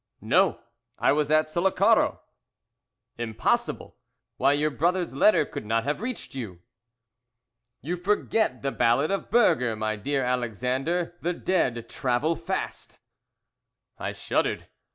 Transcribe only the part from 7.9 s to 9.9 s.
forget the ballad of Burger,